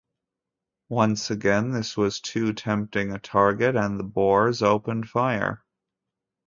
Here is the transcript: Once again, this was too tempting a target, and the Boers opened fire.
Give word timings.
Once 0.89 1.29
again, 1.29 1.69
this 1.73 1.95
was 1.95 2.19
too 2.19 2.53
tempting 2.53 3.11
a 3.11 3.19
target, 3.19 3.75
and 3.75 3.99
the 3.99 4.03
Boers 4.03 4.63
opened 4.63 5.07
fire. 5.07 5.63